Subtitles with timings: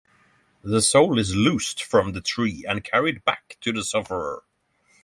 [0.63, 4.41] The soul is loosed from the tree and carried back to the sufferer.